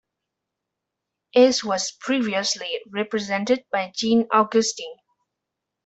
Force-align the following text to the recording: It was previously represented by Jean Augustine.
It 1.33 1.63
was 1.63 1.91
previously 1.91 2.81
represented 2.89 3.65
by 3.71 3.91
Jean 3.95 4.25
Augustine. 4.33 4.97